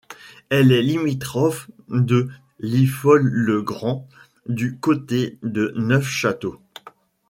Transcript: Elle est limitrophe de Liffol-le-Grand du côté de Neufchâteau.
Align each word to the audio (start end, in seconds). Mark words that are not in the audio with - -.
Elle 0.49 0.71
est 0.71 0.81
limitrophe 0.81 1.69
de 1.89 2.27
Liffol-le-Grand 2.57 4.07
du 4.49 4.79
côté 4.79 5.37
de 5.43 5.75
Neufchâteau. 5.77 6.59